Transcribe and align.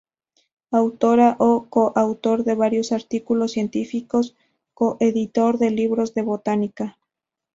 Autora 0.81 1.29
o 1.49 1.51
Co-autor 1.73 2.37
de 2.47 2.55
varios 2.63 2.89
artículos 2.99 3.51
científicos, 3.55 4.25
Co-editor 4.77 5.53
de 5.61 5.69
libros 5.79 6.09
de 6.15 6.21
botánica. 6.31 6.87